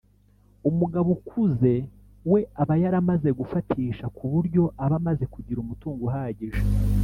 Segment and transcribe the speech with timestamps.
[0.69, 1.73] umugabo ukuze
[2.31, 6.61] we aba yaramaze gufatisha ku buryo aba amaze kugira umutungo uhagije